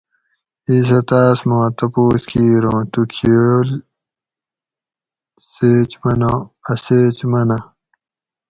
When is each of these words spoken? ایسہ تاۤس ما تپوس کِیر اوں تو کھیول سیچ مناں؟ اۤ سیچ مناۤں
ایسہ 0.69 0.99
تاۤس 1.07 1.39
ما 1.49 1.59
تپوس 1.77 2.21
کِیر 2.31 2.63
اوں 2.69 2.81
تو 2.91 3.01
کھیول 3.13 3.69
سیچ 5.51 5.91
مناں؟ 6.01 6.39
اۤ 6.71 6.77
سیچ 6.85 7.17
مناۤں 7.31 7.63